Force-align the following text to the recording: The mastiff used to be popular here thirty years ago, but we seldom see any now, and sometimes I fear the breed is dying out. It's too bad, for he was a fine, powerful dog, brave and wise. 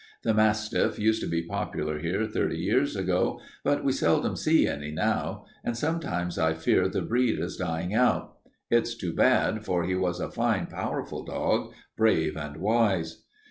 The 0.23 0.33
mastiff 0.33 0.97
used 0.97 1.21
to 1.21 1.27
be 1.29 1.43
popular 1.45 1.99
here 1.99 2.25
thirty 2.25 2.57
years 2.57 2.95
ago, 2.95 3.39
but 3.63 3.83
we 3.85 3.91
seldom 3.91 4.35
see 4.35 4.65
any 4.67 4.89
now, 4.89 5.45
and 5.63 5.77
sometimes 5.77 6.39
I 6.39 6.55
fear 6.55 6.89
the 6.89 7.03
breed 7.03 7.37
is 7.37 7.55
dying 7.57 7.93
out. 7.93 8.35
It's 8.71 8.95
too 8.95 9.13
bad, 9.13 9.63
for 9.63 9.83
he 9.83 9.93
was 9.93 10.19
a 10.19 10.31
fine, 10.31 10.65
powerful 10.65 11.23
dog, 11.23 11.73
brave 11.97 12.35
and 12.35 12.57
wise. 12.57 13.25